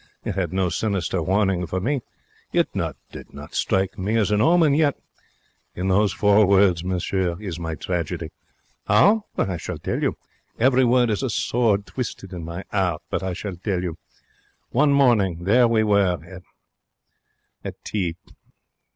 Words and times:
It 0.25 0.33
had 0.33 0.51
no 0.51 0.69
sinister 0.69 1.21
warning 1.21 1.67
for 1.67 1.79
me. 1.79 2.01
It 2.51 2.73
did 3.11 3.35
not 3.35 3.53
strike 3.53 3.99
me 3.99 4.15
as 4.17 4.31
omen. 4.31 4.73
Yet, 4.73 4.97
in 5.75 5.89
those 5.89 6.11
four 6.11 6.47
words, 6.47 6.83
monsieur, 6.83 7.39
is 7.39 7.59
my 7.59 7.75
tragedy. 7.75 8.31
How? 8.87 9.25
I 9.37 9.57
shall 9.57 9.77
tell 9.77 10.01
you. 10.01 10.17
Every 10.57 10.83
word 10.85 11.11
is 11.11 11.21
a 11.21 11.29
sword 11.29 11.85
twisted 11.85 12.33
in 12.33 12.43
my 12.43 12.63
'eart, 12.73 13.03
but 13.11 13.21
I 13.21 13.33
shall 13.33 13.57
tell 13.57 13.83
you. 13.83 13.99
One 14.71 14.99
afternoon 14.99 15.69
we 15.69 15.81
are 15.93 16.41
at 17.63 17.75
tea. 17.85 18.15